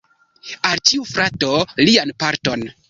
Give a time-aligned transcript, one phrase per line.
[0.69, 1.53] Al ĉiu frato
[1.89, 2.71] lian parton.